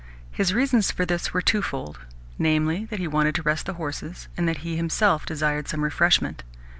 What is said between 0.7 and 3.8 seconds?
for this were twofold namely, that he wanted to rest the